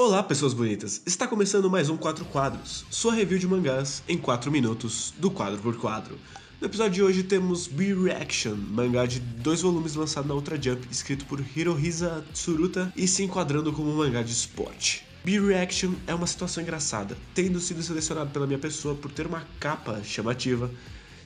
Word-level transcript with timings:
Olá, 0.00 0.22
pessoas 0.22 0.54
bonitas! 0.54 1.02
Está 1.04 1.26
começando 1.26 1.68
mais 1.68 1.90
um 1.90 1.96
4 1.96 2.24
Quadros, 2.26 2.86
sua 2.88 3.12
review 3.12 3.36
de 3.36 3.48
mangás 3.48 4.00
em 4.06 4.16
4 4.16 4.48
minutos, 4.48 5.12
do 5.18 5.28
quadro 5.28 5.58
por 5.60 5.76
quadro. 5.76 6.16
No 6.60 6.68
episódio 6.68 6.92
de 6.92 7.02
hoje 7.02 7.24
temos 7.24 7.66
B-Reaction, 7.66 8.54
mangá 8.54 9.06
de 9.06 9.18
dois 9.18 9.60
volumes 9.60 9.96
lançado 9.96 10.28
na 10.28 10.34
Ultra 10.34 10.54
Jump, 10.54 10.86
escrito 10.88 11.26
por 11.26 11.44
Hirohisa 11.56 12.24
Tsuruta 12.32 12.92
e 12.94 13.08
se 13.08 13.24
enquadrando 13.24 13.72
como 13.72 13.90
um 13.90 13.96
mangá 13.96 14.22
de 14.22 14.30
esporte. 14.30 15.04
B-Reaction 15.24 15.94
é 16.06 16.14
uma 16.14 16.28
situação 16.28 16.62
engraçada, 16.62 17.18
tendo 17.34 17.58
sido 17.58 17.82
selecionado 17.82 18.30
pela 18.30 18.46
minha 18.46 18.60
pessoa 18.60 18.94
por 18.94 19.10
ter 19.10 19.26
uma 19.26 19.48
capa 19.58 20.00
chamativa 20.04 20.70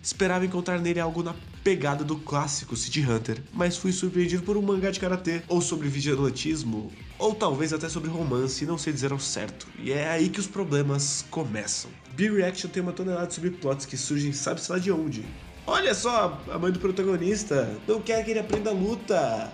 Esperava 0.03 0.45
encontrar 0.45 0.81
nele 0.81 0.99
algo 0.99 1.23
na 1.23 1.33
pegada 1.63 2.03
do 2.03 2.17
clássico 2.17 2.77
City 2.77 3.01
Hunter, 3.01 3.43
mas 3.53 3.77
fui 3.77 3.93
surpreendido 3.93 4.43
por 4.43 4.57
um 4.57 4.63
mangá 4.63 4.91
de 4.91 4.99
karatê, 4.99 5.43
ou 5.49 5.61
sobre 5.61 5.89
vigilantismo, 5.89 6.93
ou 7.19 7.35
talvez 7.35 7.73
até 7.73 7.89
sobre 7.89 8.11
romance, 8.11 8.67
não 8.67 8.77
sei 8.77 8.93
dizer 8.93 9.13
ao 9.13 9.19
certo. 9.19 9.69
E 9.79 9.93
é 9.93 10.09
aí 10.09 10.29
que 10.29 10.41
os 10.41 10.47
problemas 10.47 11.25
começam. 11.31 11.91
B-Reaction 12.15 12.69
tem 12.69 12.83
uma 12.83 12.93
tonelada 12.93 13.29
de 13.29 13.35
subplots 13.35 13.87
que 13.87 13.97
surgem 13.97 14.33
sabe-se 14.33 14.71
lá 14.71 14.79
de 14.79 14.91
onde. 14.91 15.25
Olha 15.67 15.95
só, 15.95 16.43
a 16.51 16.59
mãe 16.59 16.73
do 16.73 16.81
protagonista 16.81 17.79
não 17.87 18.01
quer 18.01 18.25
que 18.25 18.33
ele 18.33 18.41
aprenda 18.41 18.71
a 18.71 18.73
luta. 18.73 19.53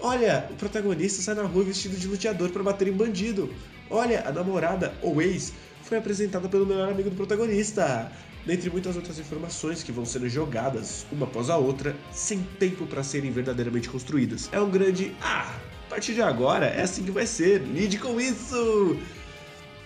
Olha, 0.00 0.48
o 0.50 0.54
protagonista 0.54 1.22
sai 1.22 1.34
na 1.34 1.42
rua 1.42 1.62
vestido 1.62 1.96
de 1.96 2.08
luteador 2.08 2.50
para 2.50 2.62
bater 2.62 2.88
em 2.88 2.92
bandido. 2.92 3.52
Olha, 3.92 4.26
a 4.26 4.32
namorada, 4.32 4.94
ou 5.02 5.20
ex, 5.20 5.52
foi 5.82 5.98
apresentada 5.98 6.48
pelo 6.48 6.64
melhor 6.64 6.90
amigo 6.90 7.10
do 7.10 7.16
protagonista 7.16 8.10
dentre 8.46 8.70
muitas 8.70 8.96
outras 8.96 9.18
informações 9.18 9.82
que 9.82 9.92
vão 9.92 10.06
sendo 10.06 10.30
jogadas 10.30 11.04
uma 11.12 11.26
após 11.26 11.50
a 11.50 11.58
outra, 11.58 11.94
sem 12.10 12.42
tempo 12.58 12.86
para 12.86 13.02
serem 13.02 13.30
verdadeiramente 13.30 13.90
construídas. 13.90 14.48
É 14.50 14.58
um 14.58 14.70
grande 14.70 15.14
ah, 15.20 15.54
a 15.86 15.90
partir 15.90 16.14
de 16.14 16.22
agora 16.22 16.64
é 16.66 16.80
assim 16.80 17.04
que 17.04 17.10
vai 17.10 17.26
ser, 17.26 17.60
lide 17.60 17.98
com 17.98 18.18
isso! 18.18 18.98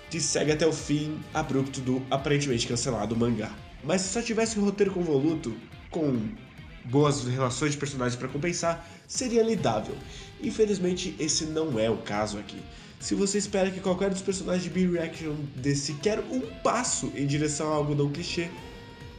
Que 0.09 0.20
segue 0.20 0.52
até 0.52 0.65
o 0.65 0.73
fim 0.73 1.18
abrupto 1.34 1.80
do 1.80 2.01
aparentemente 2.09 2.68
cancelado 2.68 3.16
mangá. 3.16 3.51
Mas 3.82 4.02
se 4.02 4.10
só 4.10 4.23
tivesse 4.23 4.57
um 4.57 4.65
roteiro 4.65 4.93
convoluto, 4.93 5.52
com 5.91 6.29
boas 6.87 7.24
relações 7.24 7.73
de 7.73 7.79
personagens 7.79 8.16
para 8.16 8.29
compensar, 8.29 8.88
seria 9.06 9.42
lidável. 9.42 9.95
Infelizmente, 10.42 11.15
esse 11.18 11.45
não 11.46 11.79
é 11.79 11.90
o 11.90 11.98
caso 11.98 12.38
aqui. 12.38 12.59
Se 12.98 13.15
você 13.15 13.38
espera 13.38 13.70
que 13.70 13.80
qualquer 13.80 14.10
dos 14.10 14.23
personagens 14.23 14.65
de 14.65 14.70
B-Reaction 14.70 15.34
dê 15.54 15.74
sequer 15.74 16.18
um 16.30 16.40
passo 16.62 17.12
em 17.14 17.26
direção 17.26 17.73
a 17.73 17.76
algo 17.76 17.95
não 17.95 18.10
clichê, 18.10 18.48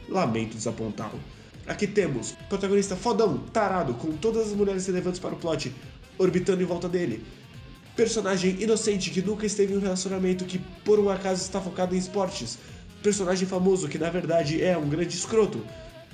lamento 0.08 0.56
desapontá-lo. 0.56 1.20
Aqui 1.66 1.86
temos 1.86 2.32
protagonista 2.48 2.96
fodão, 2.96 3.38
tarado, 3.52 3.94
com 3.94 4.12
todas 4.12 4.48
as 4.48 4.52
mulheres 4.54 4.86
relevantes 4.86 5.20
para 5.20 5.34
o 5.34 5.38
plot 5.38 5.72
orbitando 6.18 6.62
em 6.62 6.66
volta 6.66 6.88
dele. 6.88 7.24
Personagem 7.94 8.60
inocente 8.60 9.10
que 9.10 9.22
nunca 9.22 9.46
esteve 9.46 9.74
em 9.74 9.76
um 9.76 9.80
relacionamento 9.80 10.44
que 10.44 10.58
por 10.84 10.98
um 10.98 11.08
acaso 11.08 11.42
está 11.42 11.60
focado 11.60 11.94
em 11.94 11.98
esportes. 11.98 12.58
Personagem 13.02 13.46
famoso 13.46 13.88
que 13.88 13.98
na 13.98 14.10
verdade 14.10 14.62
é 14.62 14.76
um 14.76 14.88
grande 14.88 15.14
escroto. 15.14 15.64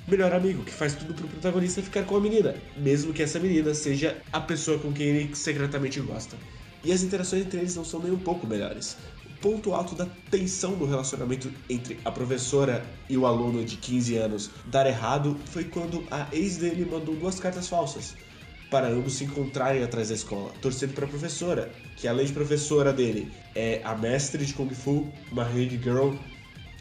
Melhor 0.07 0.33
amigo 0.33 0.63
que 0.63 0.71
faz 0.71 0.93
tudo 0.93 1.15
pro 1.15 1.27
protagonista 1.27 1.81
ficar 1.81 2.03
com 2.03 2.15
a 2.15 2.19
menina, 2.19 2.53
mesmo 2.77 3.11
que 3.11 3.23
essa 3.23 3.39
menina 3.39 3.73
seja 3.73 4.21
a 4.31 4.39
pessoa 4.39 4.77
com 4.77 4.93
quem 4.93 5.07
ele 5.07 5.35
secretamente 5.35 5.99
gosta 5.99 6.37
e 6.83 6.91
as 6.91 7.01
interações 7.01 7.41
entre 7.41 7.59
eles 7.59 7.75
não 7.75 7.83
são 7.83 7.99
nem 7.99 8.11
um 8.11 8.19
pouco 8.19 8.45
melhores. 8.45 8.95
O 9.25 9.39
ponto 9.41 9.73
alto 9.73 9.95
da 9.95 10.05
tensão 10.29 10.75
do 10.75 10.85
relacionamento 10.85 11.51
entre 11.67 11.99
a 12.05 12.11
professora 12.11 12.85
e 13.09 13.17
o 13.17 13.25
aluno 13.25 13.65
de 13.65 13.77
15 13.77 14.15
anos 14.17 14.51
dar 14.67 14.85
errado 14.85 15.35
foi 15.47 15.63
quando 15.63 16.03
a 16.11 16.27
ex 16.31 16.57
dele 16.57 16.85
mandou 16.85 17.15
duas 17.15 17.39
cartas 17.39 17.67
falsas 17.67 18.15
para 18.69 18.87
ambos 18.87 19.13
se 19.13 19.23
encontrarem 19.23 19.83
atrás 19.83 20.09
da 20.09 20.15
escola, 20.15 20.51
torcendo 20.61 20.93
para 20.93 21.05
a 21.05 21.09
professora, 21.09 21.71
que 21.95 22.07
além 22.07 22.25
de 22.25 22.33
professora 22.33 22.91
dele 22.93 23.31
é 23.55 23.81
a 23.83 23.95
mestre 23.95 24.45
de 24.45 24.53
Kung 24.53 24.69
Fu, 24.69 25.11
uma 25.31 25.43
Hang 25.43 25.79
Girl, 25.81 26.15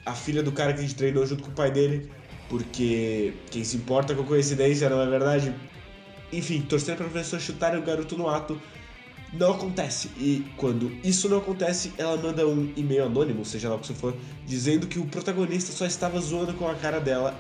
a 0.05 0.15
filha 0.15 0.43
do 0.43 0.53
cara 0.53 0.73
que 0.73 0.81
a 0.81 0.83
gente 0.83 0.95
treinou 0.95 1.27
junto 1.27 1.43
com 1.43 1.51
o 1.51 1.55
pai 1.55 1.71
dele, 1.71 2.11
porque 2.49 3.35
quem 3.51 3.65
se 3.65 3.77
importa 3.77 4.15
com 4.15 4.25
coincidência, 4.25 4.89
não 4.89 5.01
é 5.01 5.07
verdade? 5.07 5.55
Enfim, 6.33 6.63
torcendo 6.63 6.97
para 6.97 7.07
a 7.07 7.11
professora 7.11 7.43
chutar 7.43 7.77
o 7.77 7.83
garoto 7.83 8.17
no 8.17 8.29
ato 8.29 8.61
não 9.33 9.53
acontece. 9.53 10.11
E 10.17 10.45
quando 10.57 10.93
isso 11.03 11.29
não 11.29 11.39
acontece, 11.39 11.93
ela 11.99 12.17
manda 12.17 12.47
um 12.47 12.73
e-mail 12.77 13.05
anônimo, 13.05 13.45
seja 13.45 13.69
lá 13.69 13.77
o 13.77 13.79
que 13.79 13.87
isso 13.87 13.95
for, 13.95 14.15
dizendo 14.47 14.87
que 14.87 14.99
o 14.99 15.07
protagonista 15.07 15.73
só 15.73 15.87
estava 15.87 16.21
zoando 16.21 16.55
com 16.55 16.69
a 16.69 16.75
cara 16.75 17.01
dela 17.01 17.37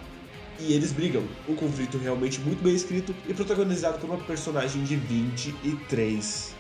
e 0.58 0.72
eles 0.72 0.92
brigam. 0.92 1.22
Um 1.48 1.54
conflito 1.54 1.98
realmente 1.98 2.40
muito 2.40 2.62
bem 2.62 2.74
escrito 2.74 3.14
e 3.28 3.34
protagonizado 3.34 3.98
por 3.98 4.10
uma 4.10 4.18
personagem 4.18 4.84
de 4.84 4.96
23 4.96 6.54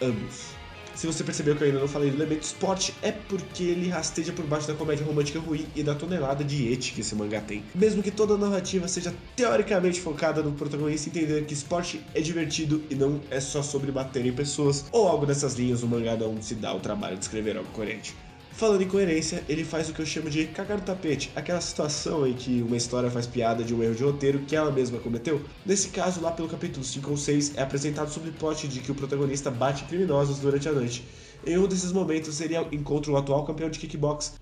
anos. 0.00 0.61
Se 0.94 1.06
você 1.06 1.24
percebeu 1.24 1.56
que 1.56 1.62
eu 1.62 1.68
ainda 1.68 1.80
não 1.80 1.88
falei 1.88 2.10
do 2.10 2.16
elemento 2.16 2.42
esporte, 2.42 2.94
é 3.02 3.10
porque 3.10 3.64
ele 3.64 3.88
rasteja 3.88 4.32
por 4.32 4.44
baixo 4.44 4.68
da 4.68 4.74
comédia 4.74 5.04
romântica 5.04 5.40
ruim 5.40 5.66
e 5.74 5.82
da 5.82 5.94
tonelada 5.94 6.44
de 6.44 6.70
ete 6.72 6.92
que 6.92 7.00
esse 7.00 7.14
mangá 7.14 7.40
tem. 7.40 7.64
Mesmo 7.74 8.02
que 8.02 8.10
toda 8.10 8.34
a 8.34 8.38
narrativa 8.38 8.86
seja 8.86 9.14
teoricamente 9.34 10.00
focada 10.00 10.42
no 10.42 10.52
protagonista 10.52 11.08
entender 11.08 11.44
que 11.44 11.54
esporte 11.54 12.00
é 12.14 12.20
divertido 12.20 12.82
e 12.90 12.94
não 12.94 13.20
é 13.30 13.40
só 13.40 13.62
sobre 13.62 13.90
bater 13.90 14.26
em 14.26 14.32
pessoas, 14.32 14.84
ou 14.92 15.08
algo 15.08 15.26
dessas 15.26 15.54
linhas, 15.54 15.82
o 15.82 15.88
mangá 15.88 16.16
não 16.16 16.40
se 16.42 16.54
dá 16.54 16.74
o 16.74 16.80
trabalho 16.80 17.16
de 17.16 17.24
escrever 17.24 17.56
algo 17.56 17.70
coerente. 17.70 18.14
Falando 18.54 18.82
em 18.82 18.88
coerência, 18.88 19.42
ele 19.48 19.64
faz 19.64 19.88
o 19.88 19.94
que 19.94 20.00
eu 20.00 20.06
chamo 20.06 20.28
de 20.28 20.46
cagar 20.46 20.78
no 20.78 20.84
tapete, 20.84 21.32
aquela 21.34 21.60
situação 21.60 22.26
em 22.26 22.34
que 22.34 22.62
uma 22.62 22.76
história 22.76 23.10
faz 23.10 23.26
piada 23.26 23.64
de 23.64 23.74
um 23.74 23.82
erro 23.82 23.94
de 23.94 24.04
roteiro 24.04 24.40
que 24.40 24.54
ela 24.54 24.70
mesma 24.70 24.98
cometeu. 24.98 25.40
Nesse 25.64 25.88
caso, 25.88 26.20
lá 26.20 26.30
pelo 26.30 26.48
capítulo 26.48 26.84
5 26.84 27.10
ou 27.10 27.16
6, 27.16 27.56
é 27.56 27.62
apresentado 27.62 28.10
sobre 28.10 28.28
o 28.30 28.32
plot 28.32 28.68
de 28.68 28.80
que 28.80 28.92
o 28.92 28.94
protagonista 28.94 29.50
bate 29.50 29.84
criminosos 29.84 30.38
durante 30.38 30.68
a 30.68 30.72
noite. 30.72 31.02
Em 31.44 31.58
um 31.58 31.66
desses 31.66 31.90
momentos, 31.90 32.40
ele 32.40 32.54
encontra 32.70 33.10
o 33.10 33.16
atual 33.16 33.44
campeão 33.44 33.68
de 33.68 33.78
kickbox, 33.78 34.34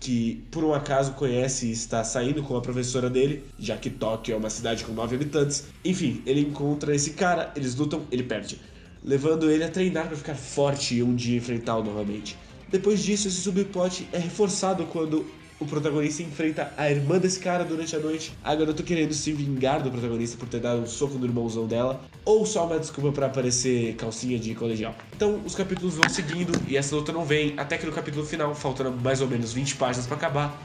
que 0.00 0.46
por 0.50 0.62
um 0.62 0.72
acaso 0.72 1.12
conhece 1.12 1.66
e 1.66 1.72
está 1.72 2.04
saindo 2.04 2.42
com 2.42 2.56
a 2.56 2.62
professora 2.62 3.10
dele, 3.10 3.44
já 3.58 3.76
que 3.76 3.90
Tóquio 3.90 4.34
é 4.34 4.36
uma 4.36 4.48
cidade 4.48 4.84
com 4.84 4.92
9 4.92 5.16
habitantes. 5.16 5.64
Enfim, 5.84 6.22
ele 6.24 6.40
encontra 6.40 6.94
esse 6.94 7.10
cara, 7.10 7.52
eles 7.56 7.74
lutam, 7.74 8.06
ele 8.10 8.22
perde, 8.22 8.60
levando 9.04 9.50
ele 9.50 9.64
a 9.64 9.68
treinar 9.68 10.06
para 10.06 10.16
ficar 10.16 10.36
forte 10.36 10.94
e 10.94 11.02
um 11.02 11.14
dia 11.14 11.36
enfrentá-lo 11.36 11.84
novamente. 11.84 12.38
Depois 12.70 13.02
disso, 13.02 13.28
esse 13.28 13.40
subplot 13.40 14.08
é 14.12 14.18
reforçado 14.18 14.84
quando 14.86 15.24
o 15.60 15.66
protagonista 15.66 16.22
enfrenta 16.22 16.72
a 16.76 16.88
irmã 16.90 17.18
desse 17.18 17.40
cara 17.40 17.64
durante 17.64 17.96
a 17.96 17.98
noite, 17.98 18.32
a 18.44 18.54
garota 18.54 18.82
querendo 18.82 19.12
se 19.12 19.32
vingar 19.32 19.82
do 19.82 19.90
protagonista 19.90 20.36
por 20.36 20.48
ter 20.48 20.60
dado 20.60 20.82
um 20.82 20.86
soco 20.86 21.18
no 21.18 21.26
irmãozão 21.26 21.66
dela, 21.66 22.04
ou 22.24 22.46
só 22.46 22.66
uma 22.66 22.78
desculpa 22.78 23.10
para 23.10 23.26
aparecer 23.26 23.94
calcinha 23.96 24.38
de 24.38 24.54
colegial. 24.54 24.94
Então 25.16 25.40
os 25.44 25.54
capítulos 25.54 25.96
vão 25.96 26.08
seguindo 26.08 26.52
e 26.68 26.76
essa 26.76 26.94
luta 26.94 27.10
não 27.10 27.24
vem, 27.24 27.54
até 27.56 27.76
que 27.76 27.86
no 27.86 27.92
capítulo 27.92 28.24
final, 28.24 28.54
faltando 28.54 28.92
mais 29.02 29.20
ou 29.20 29.26
menos 29.26 29.52
20 29.52 29.74
páginas 29.74 30.06
para 30.06 30.16
acabar, 30.16 30.62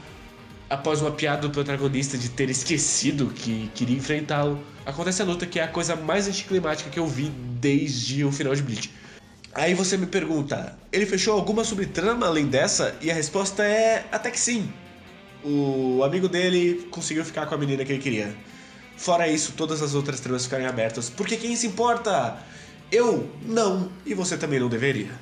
após 0.70 1.00
uma 1.00 1.10
piada 1.10 1.42
do 1.42 1.50
protagonista 1.50 2.16
de 2.16 2.28
ter 2.28 2.48
esquecido 2.48 3.32
que 3.34 3.70
queria 3.74 3.96
enfrentá-lo, 3.96 4.60
acontece 4.86 5.22
a 5.22 5.24
luta 5.24 5.44
que 5.44 5.58
é 5.58 5.64
a 5.64 5.68
coisa 5.68 5.96
mais 5.96 6.28
anticlimática 6.28 6.88
que 6.88 6.98
eu 7.00 7.06
vi 7.06 7.30
desde 7.60 8.24
o 8.24 8.30
final 8.30 8.54
de 8.54 8.62
Bleach. 8.62 8.90
Aí 9.54 9.72
você 9.72 9.96
me 9.96 10.06
pergunta, 10.06 10.76
ele 10.92 11.06
fechou 11.06 11.34
alguma 11.34 11.62
subtrama 11.62 12.26
além 12.26 12.46
dessa? 12.46 12.96
E 13.00 13.08
a 13.08 13.14
resposta 13.14 13.62
é 13.62 14.04
até 14.10 14.28
que 14.28 14.40
sim. 14.40 14.68
O 15.44 16.02
amigo 16.02 16.28
dele 16.28 16.88
conseguiu 16.90 17.24
ficar 17.24 17.46
com 17.46 17.54
a 17.54 17.58
menina 17.58 17.84
que 17.84 17.92
ele 17.92 18.02
queria. 18.02 18.34
Fora 18.96 19.28
isso, 19.28 19.52
todas 19.56 19.80
as 19.80 19.94
outras 19.94 20.18
tramas 20.18 20.44
ficarem 20.44 20.66
abertas. 20.66 21.08
Porque 21.08 21.36
quem 21.36 21.54
se 21.54 21.68
importa? 21.68 22.36
Eu 22.90 23.30
não, 23.46 23.90
e 24.04 24.12
você 24.12 24.36
também 24.36 24.58
não 24.58 24.68
deveria. 24.68 25.12